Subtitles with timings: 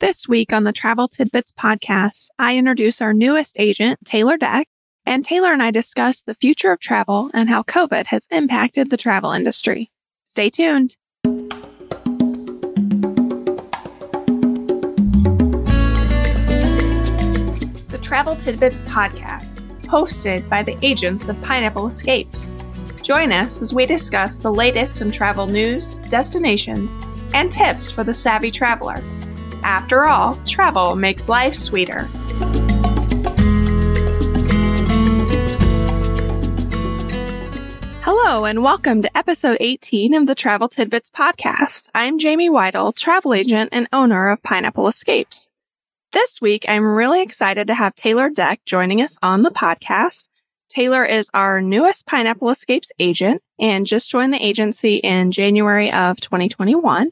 [0.00, 4.68] This week on the Travel Tidbits podcast, I introduce our newest agent, Taylor Deck,
[5.04, 8.96] and Taylor and I discuss the future of travel and how COVID has impacted the
[8.96, 9.90] travel industry.
[10.22, 10.96] Stay tuned.
[17.88, 22.52] The Travel Tidbits podcast, hosted by the agents of Pineapple Escapes.
[23.02, 26.96] Join us as we discuss the latest in travel news, destinations,
[27.34, 29.02] and tips for the savvy traveler.
[29.62, 32.08] After all, travel makes life sweeter.
[38.02, 41.90] Hello, and welcome to episode 18 of the Travel Tidbits podcast.
[41.94, 45.50] I'm Jamie Weidel, travel agent and owner of Pineapple Escapes.
[46.12, 50.28] This week, I'm really excited to have Taylor Deck joining us on the podcast.
[50.70, 56.18] Taylor is our newest Pineapple Escapes agent and just joined the agency in January of
[56.20, 57.10] 2021.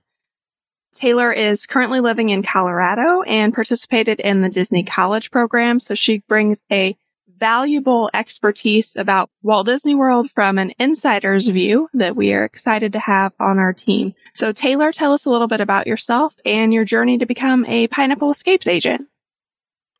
[0.96, 5.78] Taylor is currently living in Colorado and participated in the Disney College program.
[5.78, 6.96] So she brings a
[7.38, 12.98] valuable expertise about Walt Disney World from an insider's view that we are excited to
[12.98, 14.14] have on our team.
[14.34, 17.88] So Taylor, tell us a little bit about yourself and your journey to become a
[17.88, 19.02] Pineapple Escapes agent.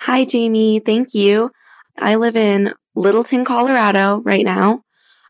[0.00, 0.80] Hi, Jamie.
[0.80, 1.50] Thank you.
[1.98, 4.82] I live in Littleton, Colorado right now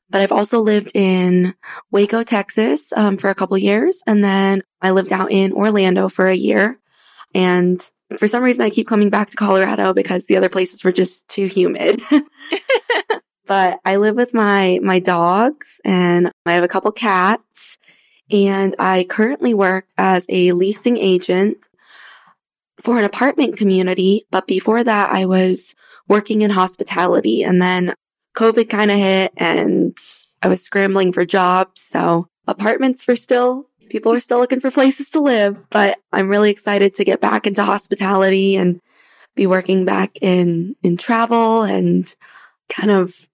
[0.09, 1.55] but I've also lived in
[1.91, 4.03] Waco, Texas, um, for a couple years.
[4.07, 6.79] And then I lived out in Orlando for a year.
[7.35, 7.81] And
[8.19, 11.29] for some reason, I keep coming back to Colorado because the other places were just
[11.29, 12.01] too humid.
[13.47, 17.77] but I live with my, my dogs and I have a couple cats
[18.31, 21.67] and I currently work as a leasing agent
[22.81, 24.25] for an apartment community.
[24.31, 25.75] But before that, I was
[26.09, 27.95] working in hospitality and then
[28.37, 29.97] COVID kind of hit and
[30.42, 31.81] I was scrambling for jobs.
[31.81, 36.51] So apartments were still, people were still looking for places to live, but I'm really
[36.51, 38.81] excited to get back into hospitality and
[39.34, 42.15] be working back in, in travel and
[42.69, 43.28] kind of,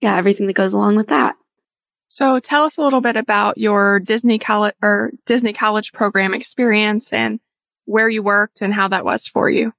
[0.00, 1.36] yeah, everything that goes along with that.
[2.06, 7.12] So tell us a little bit about your Disney college or Disney college program experience
[7.12, 7.38] and
[7.84, 9.72] where you worked and how that was for you.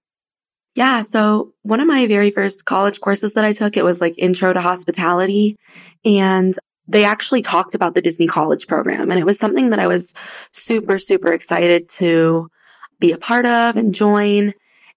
[0.75, 1.01] Yeah.
[1.01, 4.53] So one of my very first college courses that I took, it was like intro
[4.53, 5.57] to hospitality
[6.05, 6.53] and
[6.87, 10.13] they actually talked about the Disney college program and it was something that I was
[10.51, 12.49] super, super excited to
[12.99, 14.53] be a part of and join.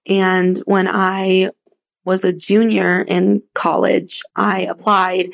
[0.06, 1.50] And when I
[2.04, 5.30] was a junior in college, I applied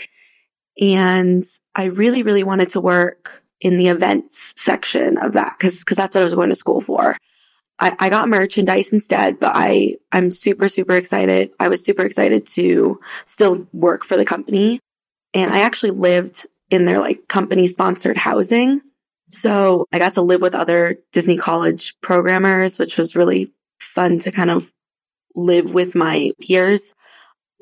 [0.80, 1.44] and
[1.74, 6.14] I really, really wanted to work in the events section of that because, because that's
[6.14, 7.16] what I was going to school for.
[7.80, 11.50] I, I got merchandise instead, but I, I'm super, super excited.
[11.60, 14.80] I was super excited to still work for the company.
[15.34, 18.80] And I actually lived in their like company sponsored housing.
[19.32, 24.32] So I got to live with other Disney college programmers, which was really fun to
[24.32, 24.72] kind of
[25.34, 26.94] live with my peers.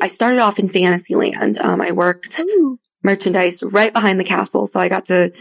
[0.00, 1.58] I started off in Fantasyland.
[1.58, 2.78] Um, I worked Ooh.
[3.02, 4.66] merchandise right behind the castle.
[4.66, 5.32] So I got to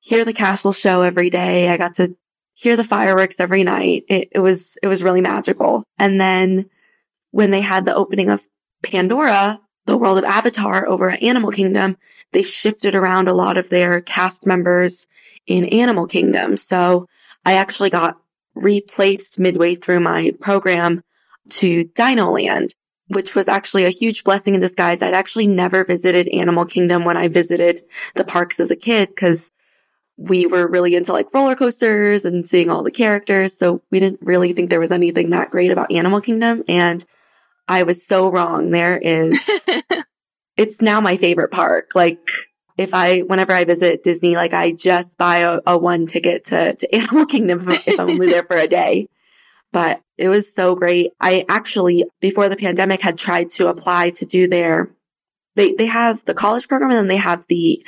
[0.00, 1.68] hear the castle show every day.
[1.68, 2.16] I got to
[2.58, 4.02] hear the fireworks every night.
[4.08, 5.84] It, it was, it was really magical.
[5.96, 6.68] And then
[7.30, 8.44] when they had the opening of
[8.82, 11.96] Pandora, the world of Avatar over at Animal Kingdom,
[12.32, 15.06] they shifted around a lot of their cast members
[15.46, 16.56] in Animal Kingdom.
[16.56, 17.06] So
[17.44, 18.18] I actually got
[18.56, 21.02] replaced midway through my program
[21.50, 22.74] to Dino Land,
[23.06, 25.00] which was actually a huge blessing in disguise.
[25.00, 27.84] I'd actually never visited Animal Kingdom when I visited
[28.16, 29.52] the parks as a kid because
[30.18, 33.56] we were really into like roller coasters and seeing all the characters.
[33.56, 36.64] So we didn't really think there was anything that great about Animal Kingdom.
[36.68, 37.04] And
[37.68, 38.70] I was so wrong.
[38.70, 39.40] There is,
[40.56, 41.92] it's now my favorite park.
[41.94, 42.18] Like
[42.76, 46.74] if I, whenever I visit Disney, like I just buy a, a one ticket to,
[46.74, 49.08] to Animal Kingdom if, if I'm only there for a day.
[49.70, 51.12] But it was so great.
[51.20, 54.90] I actually, before the pandemic had tried to apply to do their,
[55.54, 57.84] they, they have the college program and then they have the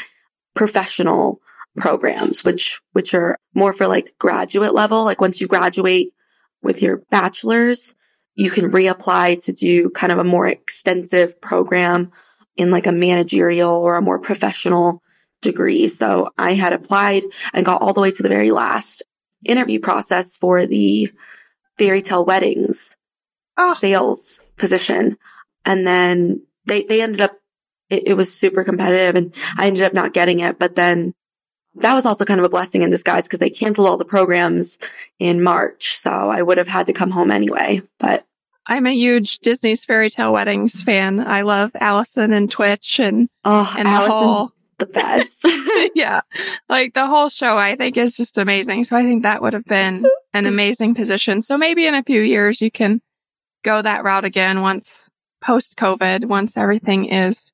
[0.54, 1.40] professional
[1.76, 5.04] programs, which, which are more for like graduate level.
[5.04, 6.12] Like once you graduate
[6.62, 7.94] with your bachelor's,
[8.34, 12.12] you can reapply to do kind of a more extensive program
[12.56, 15.02] in like a managerial or a more professional
[15.40, 15.88] degree.
[15.88, 19.02] So I had applied and got all the way to the very last
[19.44, 21.10] interview process for the
[21.78, 22.96] fairy tale weddings
[23.56, 23.74] oh.
[23.74, 25.16] sales position.
[25.64, 27.32] And then they, they ended up,
[27.88, 30.58] it, it was super competitive and I ended up not getting it.
[30.58, 31.14] But then
[31.76, 34.78] that was also kind of a blessing in disguise because they canceled all the programs
[35.18, 35.96] in March.
[35.96, 38.26] So I would have had to come home anyway, but
[38.66, 41.20] I'm a huge Disney's fairy tale weddings fan.
[41.20, 45.44] I love Allison and Twitch and, oh, and Allison's the best.
[45.94, 46.22] yeah.
[46.68, 48.84] Like the whole show, I think is just amazing.
[48.84, 51.42] So I think that would have been an amazing position.
[51.42, 53.00] So maybe in a few years you can
[53.64, 57.52] go that route again once post COVID, once everything is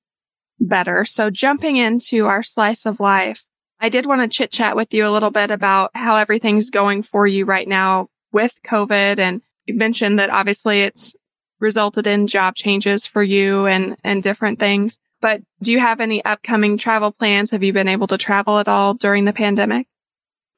[0.59, 1.05] better.
[1.05, 3.45] So jumping into our slice of life,
[3.81, 7.03] I did want to chit chat with you a little bit about how everything's going
[7.03, 9.19] for you right now with COVID.
[9.19, 11.15] And you mentioned that obviously it's
[11.61, 14.99] resulted in job changes for you and, and different things.
[15.21, 17.51] But do you have any upcoming travel plans?
[17.51, 19.87] Have you been able to travel at all during the pandemic?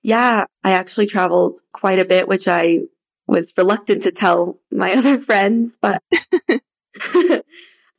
[0.03, 2.81] Yeah, I actually traveled quite a bit, which I
[3.26, 6.03] was reluctant to tell my other friends, but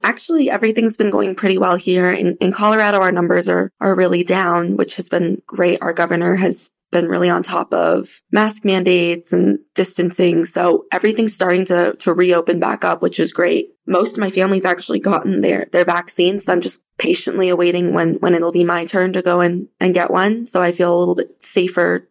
[0.04, 2.12] actually everything's been going pretty well here.
[2.12, 5.82] In, in Colorado, our numbers are, are really down, which has been great.
[5.82, 10.46] Our governor has been really on top of mask mandates and distancing.
[10.46, 13.70] So everything's starting to, to reopen back up, which is great.
[13.86, 16.46] Most of my family's actually gotten their, their vaccines.
[16.46, 19.94] So I'm just patiently awaiting when, when it'll be my turn to go and, and
[19.94, 20.46] get one.
[20.46, 22.08] So I feel a little bit safer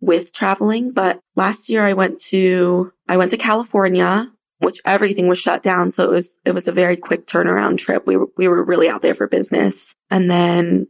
[0.00, 0.92] with traveling.
[0.92, 4.30] But last year I went to, I went to California,
[4.60, 5.90] which everything was shut down.
[5.90, 8.06] So it was, it was a very quick turnaround trip.
[8.06, 9.94] We were, we were really out there for business.
[10.10, 10.86] And then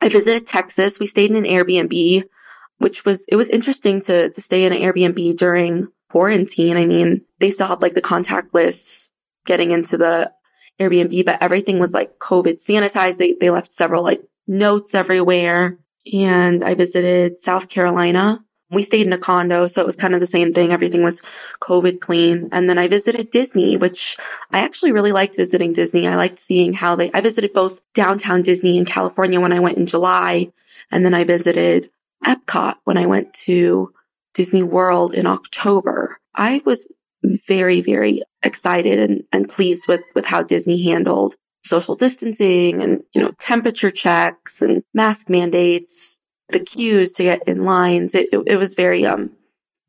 [0.00, 1.00] I visited Texas.
[1.00, 2.24] We stayed in an Airbnb,
[2.78, 6.76] which was, it was interesting to, to stay in an Airbnb during quarantine.
[6.76, 9.10] I mean, they still had like the contactless
[9.46, 10.30] getting into the
[10.78, 13.16] Airbnb, but everything was like COVID sanitized.
[13.16, 15.78] They, they left several like notes everywhere.
[16.12, 18.43] And I visited South Carolina
[18.74, 20.72] we stayed in a condo, so it was kind of the same thing.
[20.72, 21.22] Everything was
[21.60, 22.48] COVID clean.
[22.52, 24.16] And then I visited Disney, which
[24.50, 26.06] I actually really liked visiting Disney.
[26.06, 29.78] I liked seeing how they, I visited both downtown Disney in California when I went
[29.78, 30.52] in July.
[30.90, 31.90] And then I visited
[32.24, 33.92] Epcot when I went to
[34.34, 36.18] Disney World in October.
[36.34, 36.88] I was
[37.22, 43.22] very, very excited and, and pleased with, with how Disney handled social distancing and, you
[43.22, 46.18] know, temperature checks and mask mandates,
[46.50, 48.14] the queues to get in lines.
[48.14, 49.30] It, it, it was very, um,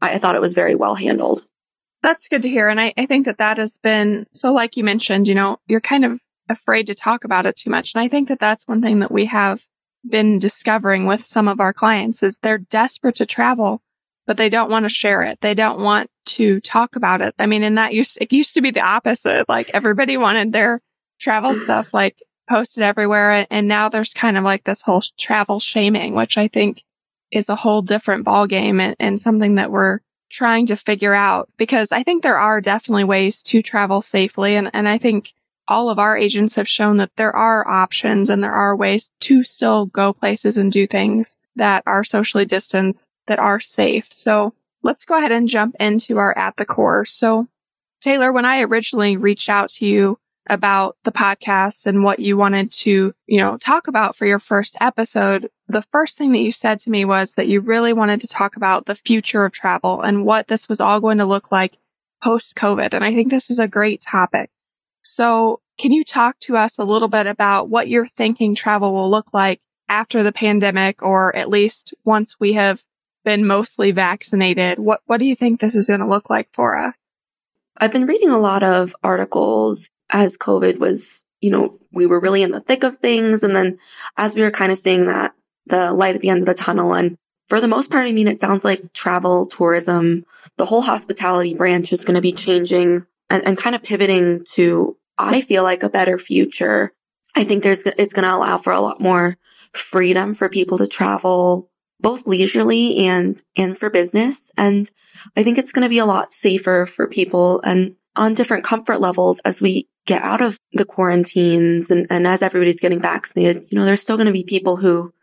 [0.01, 1.45] I, I, thought it was very well handled.
[2.01, 2.69] That's good to hear.
[2.69, 5.81] And I, I think that that has been, so like you mentioned, you know, you're
[5.81, 6.19] kind of
[6.49, 7.93] afraid to talk about it too much.
[7.93, 9.61] And I think that that's one thing that we have
[10.07, 13.81] been discovering with some of our clients is they're desperate to travel,
[14.27, 15.39] but they don't want to share it.
[15.41, 17.33] They don't want to talk about it.
[17.39, 19.49] I mean, and that used, it used to be the opposite.
[19.49, 20.81] Like everybody wanted their
[21.19, 23.47] travel stuff like posted everywhere.
[23.49, 26.83] And now there's kind of like this whole travel shaming, which I think
[27.31, 29.99] is a whole different ballgame and, and something that we're
[30.29, 34.55] trying to figure out because I think there are definitely ways to travel safely.
[34.55, 35.33] And, and I think
[35.67, 39.43] all of our agents have shown that there are options and there are ways to
[39.43, 44.07] still go places and do things that are socially distanced that are safe.
[44.11, 44.53] So
[44.83, 47.05] let's go ahead and jump into our at the core.
[47.05, 47.47] So
[48.01, 52.71] Taylor, when I originally reached out to you about the podcast and what you wanted
[52.71, 56.79] to, you know, talk about for your first episode, the first thing that you said
[56.81, 60.25] to me was that you really wanted to talk about the future of travel and
[60.25, 61.77] what this was all going to look like
[62.23, 62.93] post COVID.
[62.93, 64.49] And I think this is a great topic.
[65.01, 69.09] So can you talk to us a little bit about what you're thinking travel will
[69.11, 72.83] look like after the pandemic, or at least once we have
[73.23, 74.79] been mostly vaccinated?
[74.79, 76.99] What, what do you think this is going to look like for us?
[77.77, 82.43] I've been reading a lot of articles as COVID was, you know, we were really
[82.43, 83.43] in the thick of things.
[83.43, 83.79] And then
[84.17, 85.33] as we were kind of seeing that,
[85.65, 86.93] the light at the end of the tunnel.
[86.93, 87.17] And
[87.47, 90.25] for the most part, I mean, it sounds like travel, tourism,
[90.57, 94.97] the whole hospitality branch is going to be changing and, and kind of pivoting to,
[95.17, 96.93] I feel like a better future.
[97.35, 99.37] I think there's, it's going to allow for a lot more
[99.73, 101.69] freedom for people to travel
[101.99, 104.51] both leisurely and, and for business.
[104.57, 104.89] And
[105.35, 108.99] I think it's going to be a lot safer for people and on different comfort
[108.99, 113.77] levels as we get out of the quarantines and, and as everybody's getting vaccinated, you
[113.77, 115.13] know, there's still going to be people who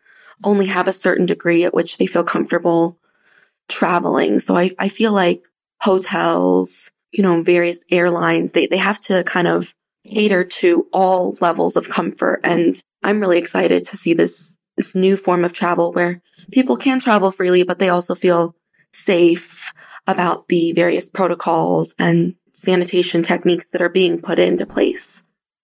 [0.43, 2.99] only have a certain degree at which they feel comfortable
[3.69, 4.39] traveling.
[4.39, 5.45] So I, I feel like
[5.81, 9.73] hotels, you know, various airlines, they, they have to kind of
[10.07, 12.41] cater to all levels of comfort.
[12.43, 16.21] And I'm really excited to see this, this new form of travel where
[16.51, 18.55] people can travel freely, but they also feel
[18.91, 19.71] safe
[20.05, 25.23] about the various protocols and sanitation techniques that are being put into place.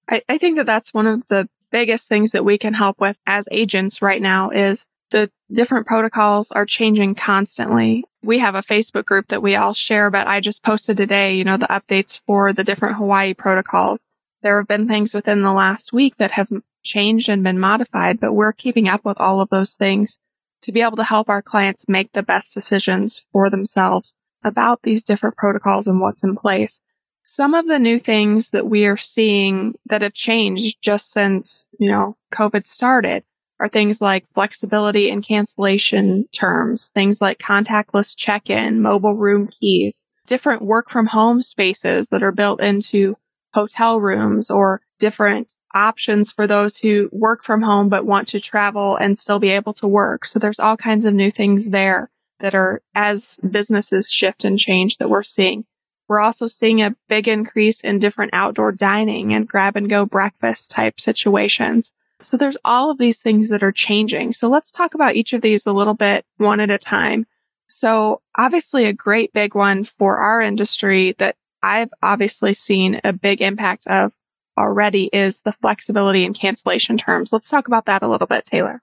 [0.10, 3.16] I, I think that that's one of the biggest things that we can help with
[3.26, 8.04] as agents right now is the different protocols are changing constantly.
[8.24, 11.44] We have a Facebook group that we all share, but I just posted today, you
[11.44, 14.06] know, the updates for the different Hawaii protocols.
[14.42, 16.50] There have been things within the last week that have
[16.84, 20.20] changed and been modified, but we're keeping up with all of those things
[20.62, 25.04] to be able to help our clients make the best decisions for themselves about these
[25.04, 26.82] different protocols and what's in place.
[27.24, 31.92] Some of the new things that we are seeing that have changed just since, you
[31.92, 33.24] know, COVID started
[33.60, 40.62] are things like flexibility and cancellation terms, things like contactless check-in, mobile room keys, different
[40.62, 43.18] work from home spaces that are built into
[43.54, 48.96] hotel rooms or different options for those who work from home but want to travel
[48.96, 50.26] and still be able to work.
[50.26, 54.98] So there's all kinds of new things there that are as businesses shift and change
[54.98, 55.66] that we're seeing.
[56.08, 60.72] We're also seeing a big increase in different outdoor dining and grab and go breakfast
[60.72, 61.94] type situations.
[62.22, 64.34] So there's all of these things that are changing.
[64.34, 67.28] So let's talk about each of these a little bit one at a time.
[67.68, 73.42] So obviously a great big one for our industry that I've obviously seen a big
[73.42, 74.14] impact of
[74.58, 77.32] already is the flexibility and cancellation terms.
[77.32, 78.82] Let's talk about that a little bit, Taylor.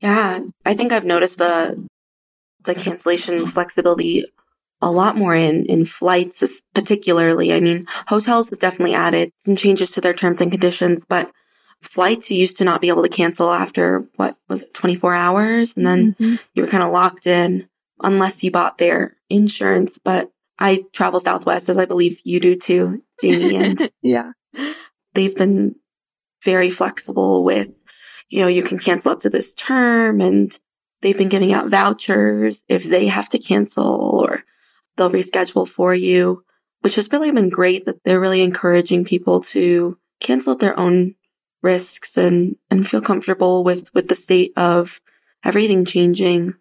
[0.00, 1.88] Yeah, I think I've noticed the
[2.68, 4.24] the cancellation flexibility
[4.80, 7.52] a lot more in in flights particularly.
[7.52, 11.32] I mean, hotels have definitely added some changes to their terms and conditions, but
[11.82, 15.76] flights you used to not be able to cancel after what was it 24 hours
[15.76, 16.34] and then mm-hmm.
[16.54, 17.68] you were kind of locked in
[18.02, 23.02] unless you bought their insurance, but I travel Southwest as I believe you do too,
[23.20, 24.32] Jamie, and yeah.
[25.14, 25.76] They've been
[26.44, 27.68] very flexible with,
[28.28, 30.56] you know, you can cancel up to this term and
[31.00, 34.44] they've been giving out vouchers if they have to cancel or
[34.96, 36.44] they'll reschedule for you,
[36.80, 41.14] which has really been great that they're really encouraging people to cancel at their own
[41.62, 45.00] risks and, and feel comfortable with, with the state of
[45.44, 46.54] everything changing.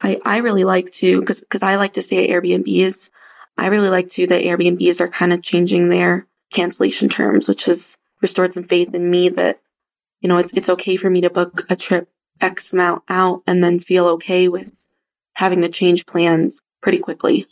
[0.00, 3.10] I, I really like to, cause, cause I like to say Airbnbs.
[3.58, 7.96] I really like to that Airbnbs are kind of changing their cancellation terms, which has
[8.22, 9.60] restored some faith in me that,
[10.20, 12.08] you know, it's, it's okay for me to book a trip
[12.40, 14.88] X amount out and then feel okay with
[15.34, 17.46] having to change plans pretty quickly.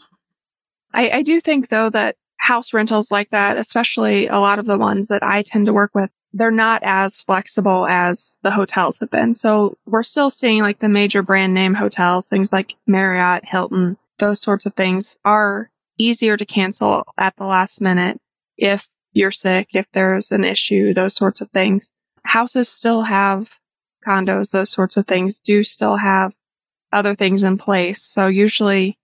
[0.92, 4.78] I, I do think though that house rentals like that, especially a lot of the
[4.78, 9.10] ones that I tend to work with, they're not as flexible as the hotels have
[9.10, 9.34] been.
[9.34, 14.40] So we're still seeing like the major brand name hotels, things like Marriott, Hilton, those
[14.40, 18.20] sorts of things are easier to cancel at the last minute
[18.56, 21.92] if you're sick, if there's an issue, those sorts of things.
[22.24, 23.57] Houses still have
[24.08, 26.34] condos, those sorts of things do still have
[26.92, 28.02] other things in place.
[28.02, 28.98] So usually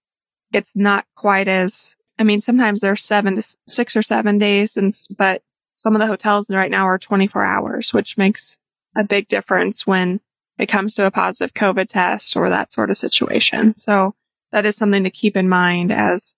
[0.52, 4.90] it's not quite as, I mean, sometimes they're seven to six or seven days and,
[5.16, 5.42] but
[5.76, 8.58] some of the hotels right now are 24 hours, which makes
[8.96, 10.20] a big difference when
[10.58, 13.76] it comes to a positive COVID test or that sort of situation.
[13.76, 14.14] So
[14.52, 16.36] that is something to keep in mind as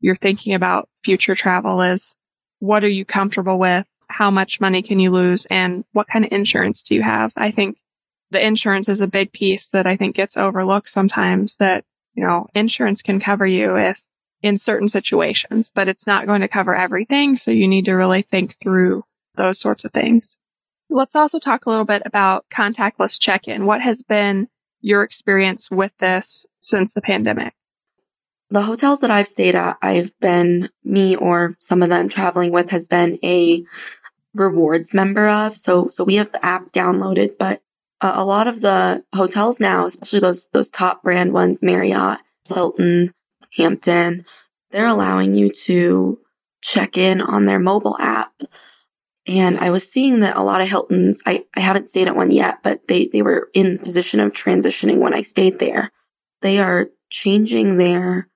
[0.00, 2.16] you're thinking about future travel is
[2.60, 3.86] what are you comfortable with?
[4.08, 5.46] How much money can you lose?
[5.46, 7.32] And what kind of insurance do you have?
[7.36, 7.76] I think
[8.30, 12.48] the insurance is a big piece that I think gets overlooked sometimes that, you know,
[12.54, 14.00] insurance can cover you if
[14.42, 17.36] in certain situations, but it's not going to cover everything.
[17.36, 19.04] So you need to really think through
[19.36, 20.38] those sorts of things.
[20.90, 23.66] Let's also talk a little bit about contactless check-in.
[23.66, 24.48] What has been
[24.80, 27.54] your experience with this since the pandemic?
[28.50, 32.70] the hotels that I've stayed at, I've been me or some of them traveling with
[32.70, 33.64] has been a
[34.34, 35.56] rewards member of.
[35.56, 37.60] So, so we have the app downloaded, but
[38.00, 43.12] uh, a lot of the hotels now, especially those, those top brand ones, Marriott, Hilton,
[43.56, 44.24] Hampton,
[44.70, 46.20] they're allowing you to
[46.62, 48.32] check in on their mobile app.
[49.26, 52.30] And I was seeing that a lot of Hiltons, I, I haven't stayed at one
[52.30, 55.90] yet, but they, they were in the position of transitioning when I stayed there.
[56.40, 58.28] They are changing their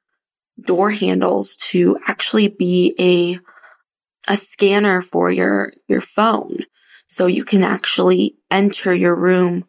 [0.60, 3.38] door handles to actually be a
[4.28, 6.58] a scanner for your your phone
[7.12, 9.64] so you can actually enter your room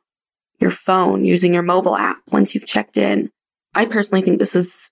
[0.60, 3.30] your phone using your mobile app once you've checked in
[3.76, 4.92] i personally think this is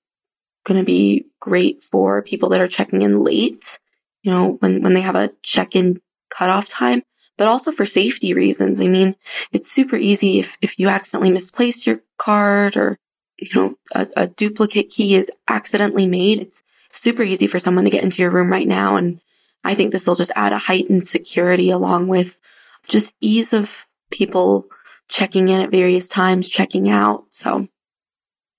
[0.66, 3.80] going to be great for people that are checking in late
[4.22, 7.04] you know when when they have a check-in cutoff time
[7.38, 9.16] but also for safety reasons i mean
[9.52, 13.00] it's super easy if if you accidentally misplace your card or
[13.42, 17.90] you know, a, a duplicate key is accidentally made, it's super easy for someone to
[17.90, 18.96] get into your room right now.
[18.96, 19.20] And
[19.64, 22.38] I think this will just add a heightened security along with
[22.88, 24.66] just ease of people
[25.08, 27.26] checking in at various times, checking out.
[27.30, 27.68] So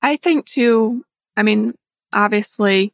[0.03, 1.05] I think too,
[1.37, 1.75] I mean,
[2.13, 2.93] obviously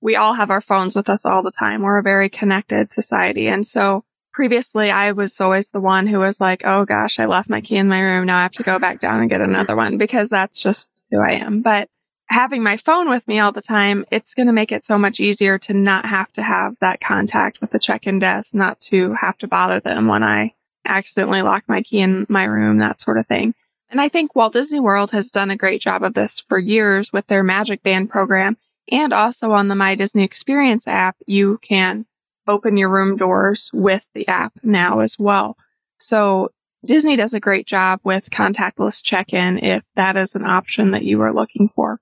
[0.00, 1.82] we all have our phones with us all the time.
[1.82, 3.48] We're a very connected society.
[3.48, 7.50] And so previously I was always the one who was like, Oh gosh, I left
[7.50, 8.26] my key in my room.
[8.26, 11.20] Now I have to go back down and get another one because that's just who
[11.20, 11.62] I am.
[11.62, 11.88] But
[12.28, 15.18] having my phone with me all the time, it's going to make it so much
[15.18, 19.36] easier to not have to have that contact with the check-in desk, not to have
[19.38, 23.26] to bother them when I accidentally lock my key in my room, that sort of
[23.26, 23.54] thing.
[23.90, 27.12] And I think Walt Disney World has done a great job of this for years
[27.12, 28.56] with their Magic Band program.
[28.90, 32.06] And also on the My Disney Experience app, you can
[32.46, 35.56] open your room doors with the app now as well.
[35.98, 36.50] So
[36.84, 41.20] Disney does a great job with contactless check-in if that is an option that you
[41.20, 42.00] are looking for.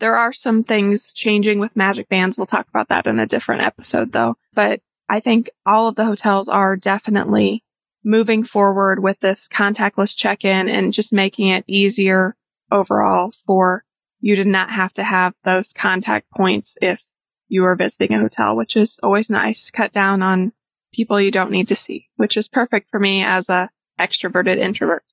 [0.00, 2.36] There are some things changing with magic bands.
[2.36, 4.36] We'll talk about that in a different episode though.
[4.52, 7.64] But I think all of the hotels are definitely
[8.04, 12.36] moving forward with this contactless check-in and just making it easier
[12.70, 13.84] overall for
[14.20, 17.02] you to not have to have those contact points if
[17.48, 19.70] you are visiting a hotel, which is always nice.
[19.70, 20.52] Cut down on
[20.92, 25.04] people you don't need to see, which is perfect for me as a extroverted introvert.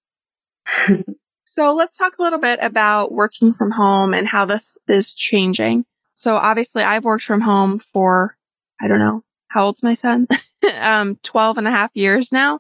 [1.44, 5.86] so let's talk a little bit about working from home and how this is changing.
[6.16, 8.38] So obviously I've worked from home for,
[8.82, 10.28] I don't know, how old's my son?
[10.80, 12.60] um, 12 and a half years now.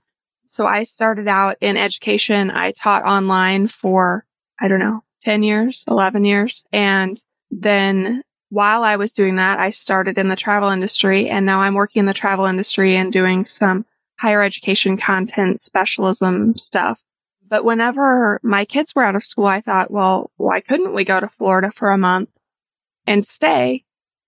[0.50, 2.50] So I started out in education.
[2.50, 4.25] I taught online for,
[4.60, 6.63] I don't know, 10 years, 11 years.
[6.74, 11.62] And then while I was doing that, I started in the travel industry and now
[11.62, 13.86] I'm working in the travel industry and doing some
[14.18, 17.00] higher education content specialism stuff.
[17.48, 21.20] But whenever my kids were out of school, I thought, well, why couldn't we go
[21.20, 22.29] to Florida for a month
[23.06, 23.84] and stay?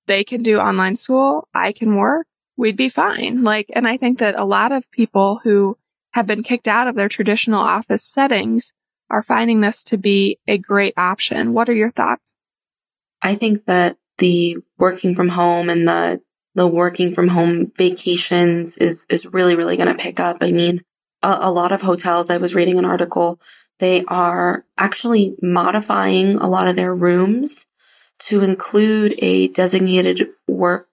[0.05, 1.47] They can do online school.
[1.53, 2.27] I can work.
[2.57, 3.43] We'd be fine.
[3.43, 5.77] Like, and I think that a lot of people who
[6.11, 8.73] have been kicked out of their traditional office settings
[9.09, 11.53] are finding this to be a great option.
[11.53, 12.35] What are your thoughts?
[13.21, 16.21] I think that the working from home and the
[16.53, 20.37] the working from home vacations is is really really going to pick up.
[20.41, 20.81] I mean,
[21.21, 22.29] a, a lot of hotels.
[22.29, 23.39] I was reading an article.
[23.79, 27.67] They are actually modifying a lot of their rooms
[28.19, 30.87] to include a designated work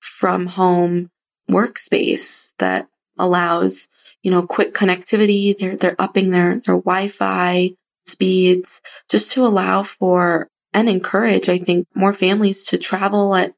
[0.00, 1.10] from home
[1.50, 2.88] workspace that
[3.18, 3.88] allows
[4.22, 5.56] you know, quick connectivity.
[5.56, 7.70] They're, they're upping their, their Wi-Fi
[8.02, 13.54] speeds just to allow for and encourage, I think, more families to travel at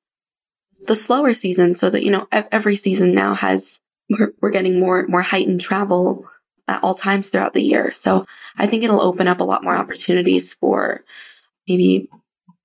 [0.86, 5.06] the slower season so that, you know, every season now has, we're, we're getting more,
[5.08, 6.26] more heightened travel
[6.66, 7.92] at all times throughout the year.
[7.92, 8.26] So
[8.56, 11.04] I think it'll open up a lot more opportunities for
[11.68, 12.08] maybe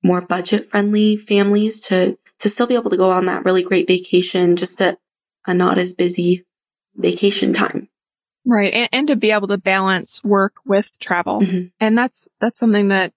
[0.04, 3.88] more budget friendly families to, to still be able to go on that really great
[3.88, 5.00] vacation just at
[5.46, 6.46] a not as busy
[6.96, 7.87] vacation time.
[8.48, 8.74] Right.
[8.74, 11.42] And, and to be able to balance work with travel.
[11.42, 11.68] Mm-hmm.
[11.82, 13.12] And that's, that's something that,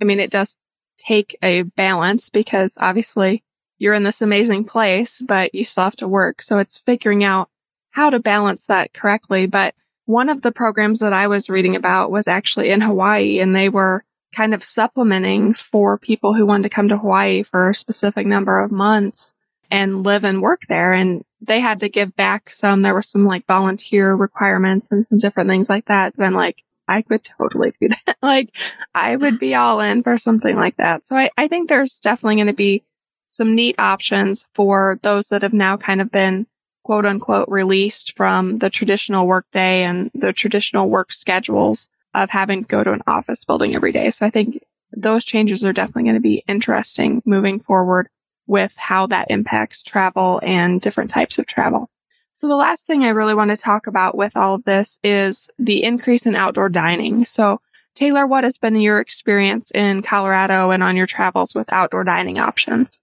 [0.00, 0.58] I mean, it does
[0.98, 3.42] take a balance because obviously
[3.78, 6.42] you're in this amazing place, but you still have to work.
[6.42, 7.48] So it's figuring out
[7.90, 9.46] how to balance that correctly.
[9.46, 13.56] But one of the programs that I was reading about was actually in Hawaii and
[13.56, 14.04] they were
[14.36, 18.60] kind of supplementing for people who wanted to come to Hawaii for a specific number
[18.60, 19.32] of months
[19.74, 20.92] and live and work there.
[20.92, 22.82] And they had to give back some.
[22.82, 26.14] There were some like volunteer requirements and some different things like that.
[26.16, 28.16] Then like I could totally do that.
[28.22, 28.50] like
[28.94, 31.04] I would be all in for something like that.
[31.04, 32.84] So I, I think there's definitely going to be
[33.26, 36.46] some neat options for those that have now kind of been
[36.84, 42.68] quote unquote released from the traditional workday and the traditional work schedules of having to
[42.68, 44.10] go to an office building every day.
[44.10, 44.62] So I think
[44.96, 48.08] those changes are definitely going to be interesting moving forward
[48.46, 51.90] with how that impacts travel and different types of travel.
[52.32, 55.48] So the last thing I really want to talk about with all of this is
[55.58, 57.24] the increase in outdoor dining.
[57.24, 57.60] So
[57.94, 62.38] Taylor, what has been your experience in Colorado and on your travels with outdoor dining
[62.38, 63.00] options?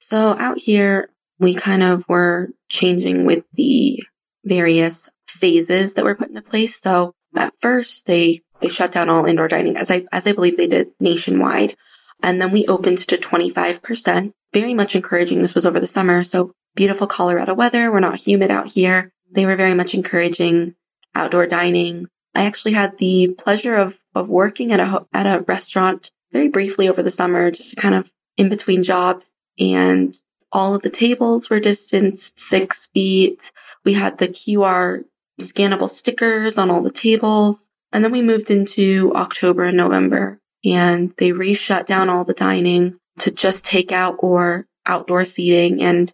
[0.00, 4.02] So out here, we kind of were changing with the
[4.44, 6.78] various phases that were put into place.
[6.78, 10.58] So at first they, they shut down all indoor dining as I, as I believe
[10.58, 11.76] they did nationwide.
[12.24, 15.42] And then we opened to 25% very much encouraging.
[15.42, 16.24] This was over the summer.
[16.24, 17.92] So beautiful Colorado weather.
[17.92, 19.12] We're not humid out here.
[19.30, 20.74] They were very much encouraging
[21.14, 22.06] outdoor dining.
[22.34, 26.88] I actually had the pleasure of, of working at a, at a restaurant very briefly
[26.88, 29.34] over the summer, just kind of in between jobs.
[29.58, 30.16] And
[30.50, 33.52] all of the tables were distanced six feet.
[33.84, 35.04] We had the QR
[35.38, 37.68] scannable stickers on all the tables.
[37.92, 42.98] And then we moved into October and November and they re-shut down all the dining
[43.18, 46.12] to just take out or outdoor seating and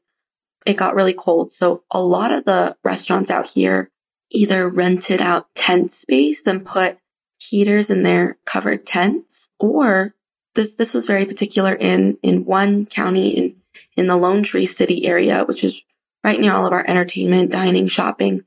[0.67, 1.51] it got really cold.
[1.51, 3.91] So a lot of the restaurants out here
[4.31, 6.99] either rented out tent space and put
[7.39, 10.15] heaters in their covered tents or
[10.55, 13.57] this, this was very particular in, in one county in,
[13.97, 15.83] in the Lone Tree City area, which is
[16.23, 18.43] right near all of our entertainment, dining, shopping.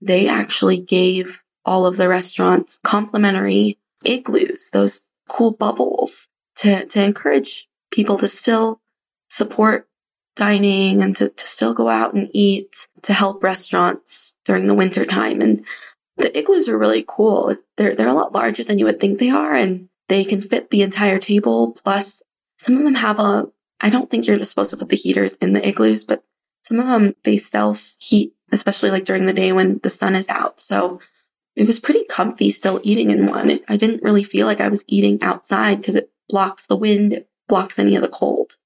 [0.00, 7.68] They actually gave all of the restaurants complimentary igloos, those cool bubbles to, to encourage
[7.90, 8.80] people to still
[9.28, 9.88] support
[10.36, 15.04] dining and to, to still go out and eat to help restaurants during the winter
[15.04, 15.40] time.
[15.40, 15.64] And
[16.16, 17.56] the igloos are really cool.
[17.76, 20.70] They're, they're a lot larger than you would think they are and they can fit
[20.70, 21.72] the entire table.
[21.72, 22.22] Plus
[22.58, 23.48] some of them have a,
[23.80, 26.22] I don't think you're supposed to put the heaters in the igloos, but
[26.62, 30.28] some of them, they self heat, especially like during the day when the sun is
[30.28, 30.60] out.
[30.60, 31.00] So
[31.54, 33.60] it was pretty comfy still eating in one.
[33.68, 37.28] I didn't really feel like I was eating outside because it blocks the wind, it
[37.48, 38.56] blocks any of the cold.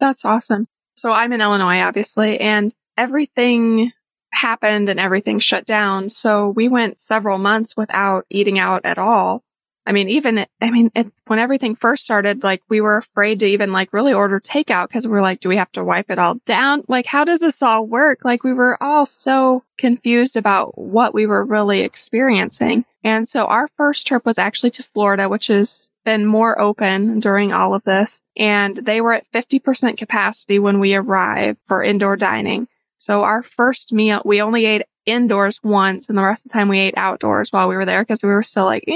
[0.00, 0.66] That's awesome.
[0.96, 3.92] So I'm in Illinois, obviously, and everything
[4.32, 6.10] happened and everything shut down.
[6.10, 9.42] So we went several months without eating out at all.
[9.86, 13.46] I mean, even, I mean, it, when everything first started, like we were afraid to
[13.46, 16.18] even like really order takeout because we are like, do we have to wipe it
[16.18, 16.82] all down?
[16.88, 18.20] Like, how does this all work?
[18.24, 22.84] Like we were all so confused about what we were really experiencing.
[23.04, 27.52] And so our first trip was actually to Florida, which has been more open during
[27.52, 28.24] all of this.
[28.36, 32.66] And they were at 50% capacity when we arrived for indoor dining.
[32.96, 36.68] So our first meal, we only ate indoors once and the rest of the time
[36.68, 38.92] we ate outdoors while we were there because we were still like, eh,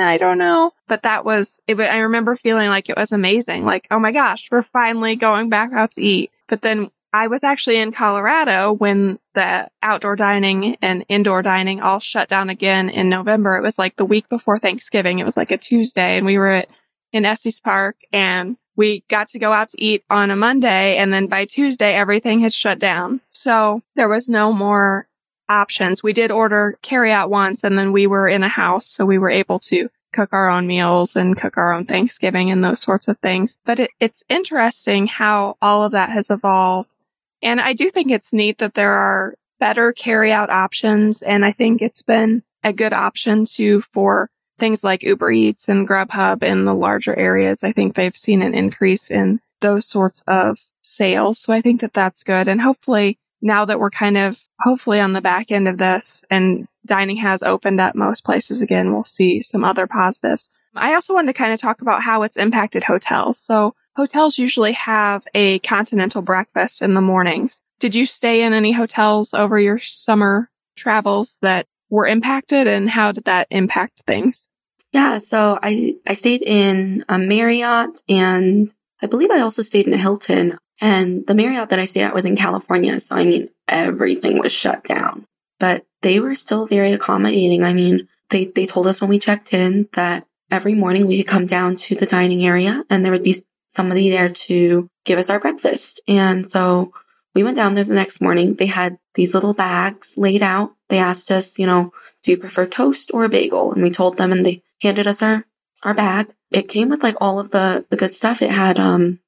[0.00, 0.72] I don't know.
[0.88, 3.64] But that was, it, I remember feeling like it was amazing.
[3.64, 6.30] Like, oh my gosh, we're finally going back out to eat.
[6.48, 12.00] But then I was actually in Colorado when the outdoor dining and indoor dining all
[12.00, 13.56] shut down again in November.
[13.56, 15.18] It was like the week before Thanksgiving.
[15.18, 16.68] It was like a Tuesday and we were at,
[17.12, 21.12] in Estes Park and we got to go out to eat on a Monday and
[21.12, 23.20] then by Tuesday everything had shut down.
[23.32, 25.06] So there was no more
[25.52, 26.02] options.
[26.02, 29.18] We did order carry out once and then we were in a house, so we
[29.18, 33.08] were able to cook our own meals and cook our own Thanksgiving and those sorts
[33.08, 33.58] of things.
[33.64, 36.94] But it, it's interesting how all of that has evolved.
[37.42, 41.22] And I do think it's neat that there are better carry out options.
[41.22, 45.88] And I think it's been a good option too for things like Uber Eats and
[45.88, 47.64] Grubhub in the larger areas.
[47.64, 51.38] I think they've seen an increase in those sorts of sales.
[51.38, 52.48] So I think that that's good.
[52.48, 56.66] And hopefully now that we're kind of hopefully on the back end of this and
[56.86, 60.48] dining has opened up most places again, we'll see some other positives.
[60.74, 63.38] I also wanted to kind of talk about how it's impacted hotels.
[63.38, 67.60] So hotels usually have a continental breakfast in the mornings.
[67.80, 73.12] Did you stay in any hotels over your summer travels that were impacted and how
[73.12, 74.48] did that impact things?
[74.92, 79.94] Yeah, so I I stayed in a Marriott and I believe I also stayed in
[79.94, 80.58] a Hilton.
[80.82, 82.98] And the Marriott that I stayed at was in California.
[82.98, 85.24] So, I mean, everything was shut down,
[85.60, 87.62] but they were still very accommodating.
[87.62, 91.30] I mean, they, they told us when we checked in that every morning we could
[91.30, 93.36] come down to the dining area and there would be
[93.68, 96.00] somebody there to give us our breakfast.
[96.08, 96.92] And so
[97.32, 98.56] we went down there the next morning.
[98.56, 100.72] They had these little bags laid out.
[100.88, 101.92] They asked us, you know,
[102.24, 103.72] do you prefer toast or a bagel?
[103.72, 105.46] And we told them and they handed us our,
[105.84, 106.34] our bag.
[106.50, 108.42] It came with like all of the, the good stuff.
[108.42, 109.20] It had, um,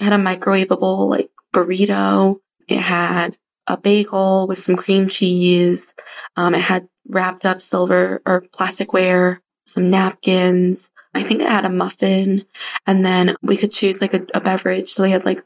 [0.00, 2.40] had a microwavable like burrito.
[2.66, 5.94] It had a bagel with some cream cheese.
[6.36, 10.90] Um, it had wrapped up silver or plasticware, some napkins.
[11.14, 12.44] I think it had a muffin
[12.86, 14.88] and then we could choose like a, a beverage.
[14.88, 15.42] So they had like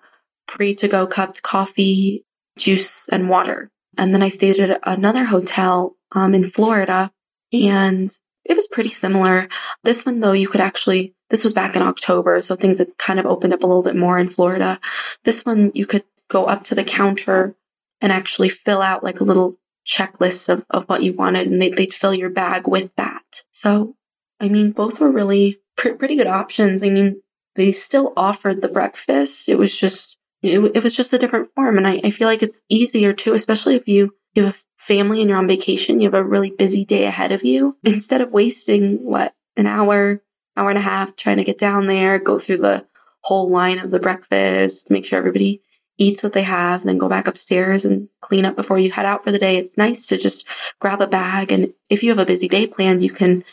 [0.47, 2.25] pre to go cupped coffee,
[2.59, 3.71] juice and water.
[3.97, 7.13] And then I stayed at another hotel, um, in Florida
[7.53, 9.49] and it was pretty similar.
[9.85, 13.19] This one though, you could actually this was back in October, so things had kind
[13.19, 14.79] of opened up a little bit more in Florida.
[15.25, 17.57] This one, you could go up to the counter
[18.03, 21.75] and actually fill out like a little checklist of, of what you wanted and they'd,
[21.75, 23.45] they'd fill your bag with that.
[23.51, 23.97] So,
[24.41, 26.83] I mean, both were really pr- pretty good options.
[26.83, 27.23] I mean,
[27.55, 29.49] they still offered the breakfast.
[29.49, 31.79] It was just, it, it was just a different form.
[31.79, 35.23] And I, I feel like it's easier too, especially if you, you have a family
[35.23, 37.79] and you're on vacation, you have a really busy day ahead of you.
[37.85, 40.23] Instead of wasting what, an hour
[40.57, 42.87] hour and a half trying to get down there, go through the
[43.23, 45.63] whole line of the breakfast, make sure everybody
[45.99, 49.23] eats what they have, then go back upstairs and clean up before you head out
[49.23, 49.57] for the day.
[49.57, 50.47] It's nice to just
[50.81, 51.53] grab a bag.
[51.53, 53.45] And if you have a busy day planned, you can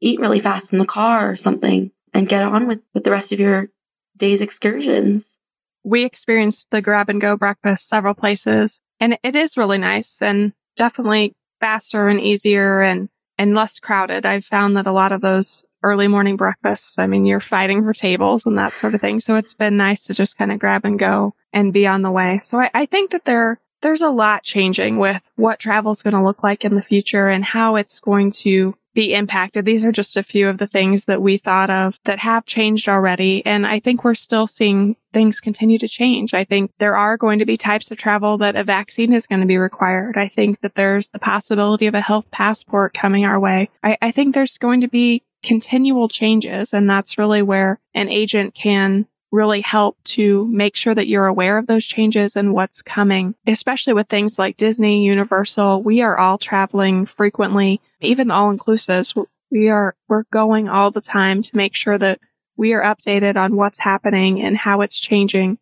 [0.00, 3.32] eat really fast in the car or something and get on with, with the rest
[3.32, 3.68] of your
[4.16, 5.38] day's excursions.
[5.84, 10.52] We experienced the grab and go breakfast several places and it is really nice and
[10.76, 14.26] definitely faster and easier and, and less crowded.
[14.26, 16.98] I've found that a lot of those early morning breakfasts.
[16.98, 19.20] I mean, you're fighting for tables and that sort of thing.
[19.20, 22.10] So it's been nice to just kind of grab and go and be on the
[22.10, 22.40] way.
[22.42, 26.14] So I, I think that there, there's a lot changing with what travel is going
[26.14, 29.64] to look like in the future and how it's going to be impacted.
[29.64, 32.88] These are just a few of the things that we thought of that have changed
[32.88, 33.46] already.
[33.46, 36.34] And I think we're still seeing things continue to change.
[36.34, 39.40] I think there are going to be types of travel that a vaccine is going
[39.40, 40.16] to be required.
[40.16, 43.70] I think that there's the possibility of a health passport coming our way.
[43.84, 46.72] I, I think there's going to be continual changes.
[46.72, 51.58] And that's really where an agent can really help to make sure that you're aware
[51.58, 55.82] of those changes and what's coming, especially with things like Disney, Universal.
[55.82, 59.14] We are all traveling frequently, even all inclusives.
[59.50, 62.20] We are, we're going all the time to make sure that
[62.56, 65.58] we are updated on what's happening and how it's changing.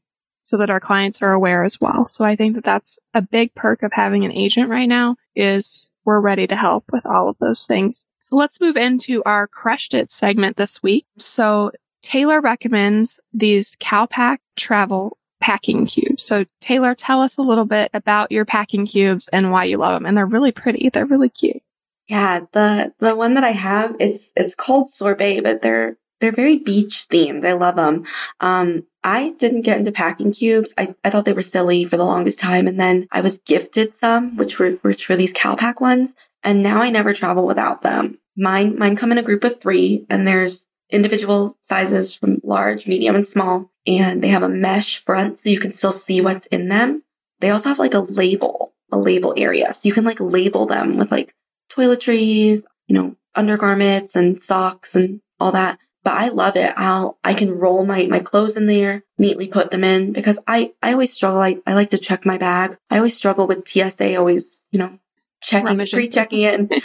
[0.46, 2.06] So that our clients are aware as well.
[2.06, 5.90] So I think that that's a big perk of having an agent right now is
[6.04, 8.06] we're ready to help with all of those things.
[8.20, 11.04] So let's move into our crushed it segment this week.
[11.18, 16.22] So Taylor recommends these Calpak travel packing cubes.
[16.22, 19.96] So Taylor, tell us a little bit about your packing cubes and why you love
[19.96, 20.06] them.
[20.06, 20.90] And they're really pretty.
[20.92, 21.60] They're really cute.
[22.06, 26.58] Yeah, the the one that I have, it's it's called sorbet, but they're they're very
[26.58, 27.44] beach themed.
[27.44, 28.04] I love them.
[28.40, 30.74] Um, I didn't get into packing cubes.
[30.76, 32.66] I, I thought they were silly for the longest time.
[32.66, 36.14] And then I was gifted some, which were, which were these Calpak ones.
[36.42, 38.18] And now I never travel without them.
[38.36, 43.14] Mine, mine come in a group of three and there's individual sizes from large, medium
[43.14, 43.70] and small.
[43.86, 47.02] And they have a mesh front so you can still see what's in them.
[47.40, 49.72] They also have like a label, a label area.
[49.72, 51.34] So you can like label them with like
[51.70, 56.72] toiletries, you know, undergarments and socks and all that but I love it.
[56.76, 60.72] I'll, I can roll my, my clothes in there, neatly put them in because I,
[60.80, 61.40] I always struggle.
[61.40, 62.78] I, I like to check my bag.
[62.88, 65.00] I always struggle with TSA always, you know,
[65.42, 66.84] checking, pre-checking it.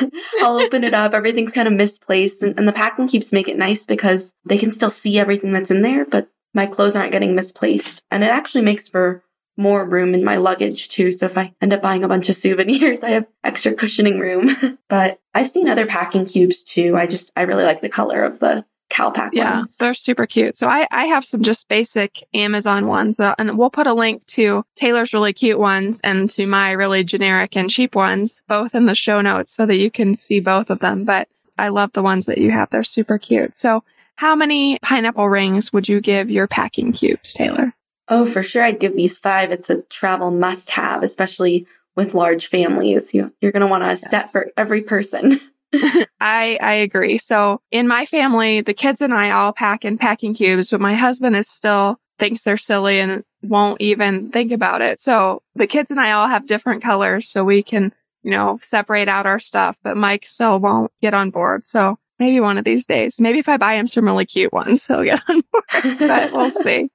[0.40, 1.12] I'll open it up.
[1.12, 4.70] Everything's kind of misplaced and, and the packing cubes make it nice because they can
[4.70, 8.02] still see everything that's in there, but my clothes aren't getting misplaced.
[8.10, 9.22] And it actually makes for
[9.62, 11.12] more room in my luggage too.
[11.12, 14.50] So if I end up buying a bunch of souvenirs, I have extra cushioning room.
[14.88, 16.96] but I've seen other packing cubes too.
[16.96, 19.76] I just, I really like the color of the Calpak yeah, ones.
[19.78, 20.58] Yeah, they're super cute.
[20.58, 24.26] So I, I have some just basic Amazon ones, uh, and we'll put a link
[24.26, 28.84] to Taylor's really cute ones and to my really generic and cheap ones, both in
[28.84, 31.04] the show notes so that you can see both of them.
[31.04, 32.68] But I love the ones that you have.
[32.70, 33.56] They're super cute.
[33.56, 33.82] So
[34.16, 37.74] how many pineapple rings would you give your packing cubes, Taylor?
[38.08, 38.62] Oh, for sure.
[38.62, 39.52] I'd give these five.
[39.52, 43.14] It's a travel must have, especially with large families.
[43.14, 44.10] You, you're going to want a yes.
[44.10, 45.40] set for every person.
[46.20, 47.18] I, I agree.
[47.18, 50.94] So in my family, the kids and I all pack in packing cubes, but my
[50.94, 55.00] husband is still thinks they're silly and won't even think about it.
[55.00, 59.08] So the kids and I all have different colors so we can, you know, separate
[59.08, 61.64] out our stuff, but Mike still won't get on board.
[61.64, 64.86] So maybe one of these days, maybe if I buy him some really cute ones,
[64.86, 66.90] he'll get on board, but we'll see.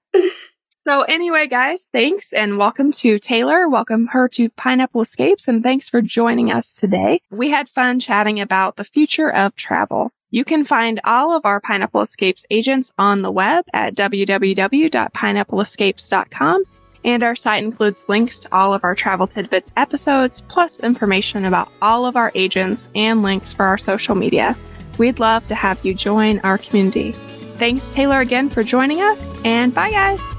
[0.88, 3.68] So anyway, guys, thanks and welcome to Taylor.
[3.68, 7.20] Welcome her to Pineapple Escapes and thanks for joining us today.
[7.30, 10.14] We had fun chatting about the future of travel.
[10.30, 16.64] You can find all of our Pineapple Escapes agents on the web at www.pineappleescapes.com.
[17.04, 21.70] And our site includes links to all of our Travel Tidbits episodes, plus information about
[21.82, 24.56] all of our agents and links for our social media.
[24.98, 27.12] We'd love to have you join our community.
[27.12, 30.37] Thanks, Taylor, again for joining us, and bye, guys.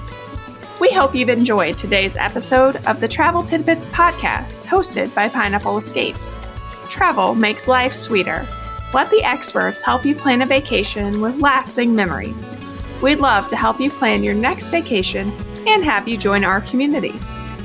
[0.81, 6.39] We hope you've enjoyed today's episode of the Travel Tidbits podcast hosted by Pineapple Escapes.
[6.89, 8.47] Travel makes life sweeter.
[8.95, 12.57] Let the experts help you plan a vacation with lasting memories.
[13.03, 15.33] We'd love to help you plan your next vacation
[15.67, 17.15] and have you join our community.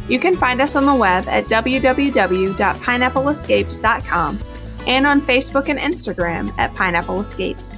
[0.09, 4.39] You can find us on the web at www.pineappleescapes.com
[4.87, 7.77] and on Facebook and Instagram at Pineapple Escapes.